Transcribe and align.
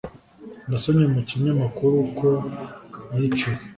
nasomye 0.69 1.05
mu 1.13 1.21
kinyamakuru 1.29 1.97
ko 2.17 2.29
yiciwe 3.17 3.59